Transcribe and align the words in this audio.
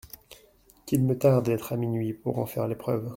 Qu’il 0.87 1.03
me 1.03 1.15
tarde 1.15 1.45
d’être 1.45 1.73
à 1.73 1.77
minuit 1.77 2.13
pour 2.13 2.39
en 2.39 2.47
faire 2.47 2.67
l’épreuve! 2.67 3.07